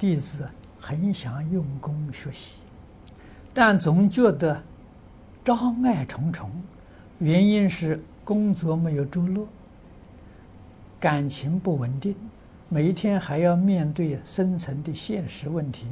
[0.00, 0.48] 弟子
[0.78, 2.62] 很想用功学习，
[3.52, 4.62] 但总觉得
[5.44, 6.50] 障碍重重，
[7.18, 9.46] 原因是工作没有着落，
[10.98, 12.16] 感情不稳定，
[12.70, 15.86] 每一天还要面对深层的现实问题。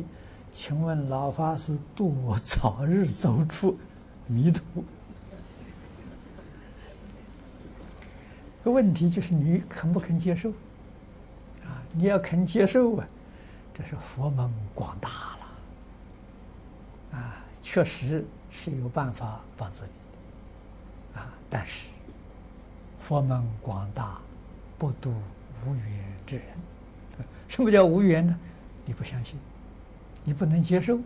[0.50, 3.76] 请问老法师，度我早日走出
[4.26, 4.62] 迷途。
[8.64, 10.48] 个问题就是你肯不肯接受？
[11.62, 13.06] 啊，你要肯接受啊！
[13.78, 15.08] 这是佛门广大
[17.10, 21.90] 了，啊，确实是有办法帮助你，啊，但是
[22.98, 24.18] 佛门广大，
[24.76, 25.14] 不度
[25.64, 26.44] 无缘之人。
[27.46, 28.36] 什么叫无缘呢？
[28.84, 29.38] 你不相信，
[30.24, 30.98] 你不能接受，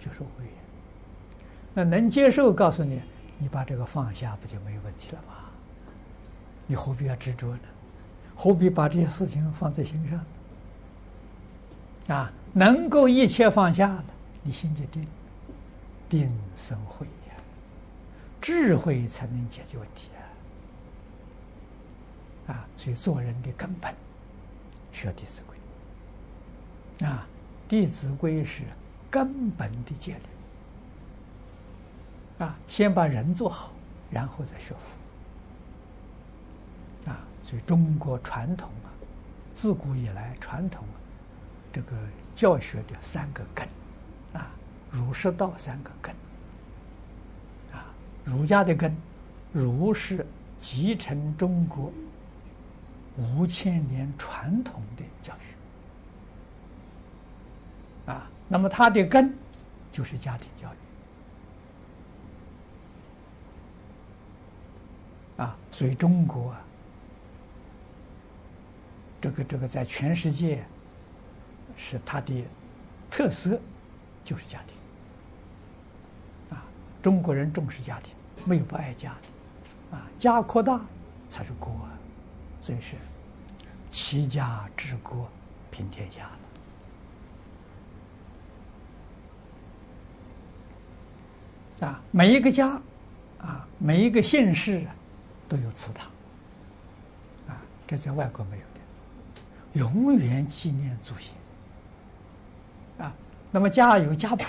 [0.00, 0.48] 就是无缘。
[1.74, 3.02] 那能接受，告诉你，
[3.38, 5.34] 你把这个放下，不就没有问题了吗？
[6.66, 7.60] 你何必要执着呢？
[8.34, 10.24] 何必把这些事情放在心上？
[12.08, 14.04] 啊，能够一切放下了，
[14.42, 15.06] 你心就定，
[16.08, 17.34] 定生慧呀，
[18.40, 20.10] 智慧才能解决问题
[22.48, 22.52] 啊！
[22.52, 23.94] 啊，所以做人的根本，
[24.92, 25.56] 学《弟子规》
[27.10, 27.26] 啊，
[27.70, 28.64] 《弟子规》是
[29.10, 30.20] 根本的戒律
[32.44, 33.72] 啊，先把人做好，
[34.10, 34.98] 然后再学佛
[37.10, 37.16] 啊。
[37.42, 38.92] 所以中国传统啊，
[39.54, 41.00] 自古以来传统啊。
[41.74, 41.96] 这个
[42.36, 43.68] 教学的三个根，
[44.32, 44.48] 啊，
[44.92, 46.14] 儒释道三个根，
[47.72, 48.96] 啊，儒家的根，
[49.52, 50.24] 儒是
[50.60, 51.92] 继承中国
[53.16, 55.34] 五千年传统的教
[58.06, 59.36] 学，啊，那么它的根
[59.90, 60.72] 就是家庭教
[65.38, 66.64] 育，啊，所以中国啊，
[69.20, 70.64] 这个这个在全世界。
[71.76, 72.44] 是它的
[73.10, 73.58] 特色，
[74.22, 76.56] 就是家庭。
[76.56, 76.64] 啊，
[77.02, 79.96] 中国人重视家庭，没有不爱家的。
[79.96, 80.80] 啊，家扩大
[81.28, 81.72] 才是国，
[82.60, 82.96] 所以是
[83.90, 85.28] 齐家治国
[85.70, 86.22] 平天下
[91.80, 91.86] 了。
[91.88, 92.80] 啊，每一个家，
[93.38, 94.86] 啊，每一个姓氏
[95.48, 96.06] 都有祠堂。
[97.48, 98.80] 啊，这在外国没有的，
[99.80, 101.34] 永远纪念祖先。
[102.98, 103.12] 啊，
[103.50, 104.44] 那么家有家谱，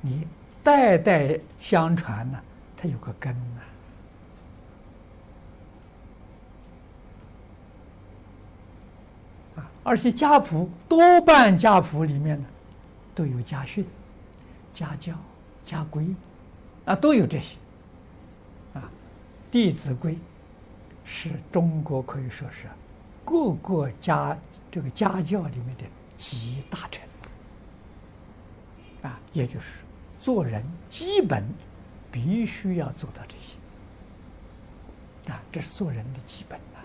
[0.00, 0.26] 你
[0.62, 2.40] 代代相传呢，
[2.76, 3.60] 它有个根呐。
[9.56, 12.46] 啊，而且家谱多半家谱里面呢，
[13.14, 13.86] 都有家训、
[14.72, 15.14] 家教、
[15.62, 16.06] 家规，
[16.86, 17.56] 啊，都有这些。
[18.72, 18.80] 啊，
[19.52, 20.12] 《弟子规》
[21.04, 22.66] 是中国可以说是
[23.24, 24.36] 各个家
[24.70, 25.84] 这个家教里面的。
[26.16, 27.02] 集大成
[29.02, 29.80] 啊，也就是
[30.18, 31.44] 做人基本
[32.10, 36.80] 必须要做到这些啊，这是做人的基本呐。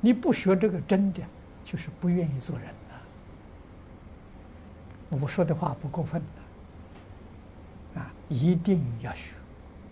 [0.00, 1.20] 你不学这个真的，
[1.64, 2.94] 就是不愿意做人呐。
[5.20, 6.22] 我说的话不过分
[7.94, 9.30] 的啊，一定要学。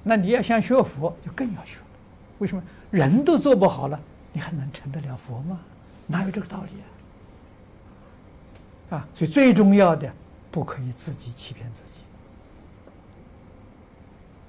[0.03, 1.79] 那你要想学佛，就更要学。
[2.39, 4.01] 为什么人都做不好了，
[4.33, 5.61] 你还能成得了佛吗？
[6.07, 6.87] 哪有这个道理啊？
[8.95, 10.13] 啊，所以最重要的，
[10.51, 12.01] 不可以自己欺骗自己。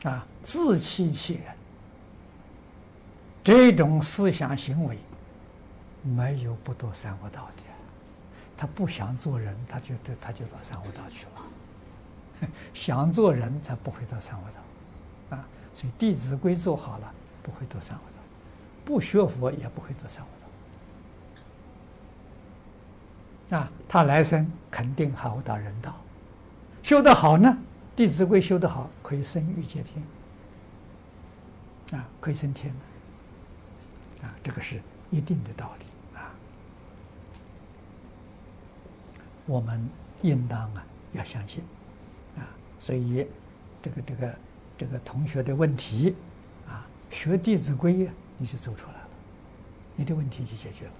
[0.09, 1.43] 啊，自欺欺人，
[3.41, 4.99] 这种思想行为，
[6.01, 7.63] 没有不堕三恶道的。
[8.57, 12.49] 他不想做人，他就他就到三恶道去了。
[12.73, 15.37] 想做人才不会到三恶道。
[15.37, 18.19] 啊，所以《弟子规》做好了，不会堕三恶道；
[18.83, 20.42] 不学佛也不会堕三恶道。
[23.53, 25.95] 啊，他来生肯定还会到人道，
[26.81, 27.49] 修得好呢，
[27.95, 30.03] 《弟子规》修得好，可以升欲界天，
[31.99, 32.73] 啊，可以升天，
[34.23, 34.81] 啊，这个是
[35.11, 36.17] 一定的道理。
[36.17, 36.33] 啊。
[39.45, 39.87] 我们
[40.23, 41.63] 应当啊要相信，
[42.35, 42.41] 啊，
[42.79, 43.27] 所以
[43.83, 44.35] 这个这个
[44.79, 46.15] 这个同学的问题，
[46.67, 47.93] 啊，学《弟子规》
[48.39, 49.07] 你就走出来了，
[49.95, 50.91] 你的问题就解决了。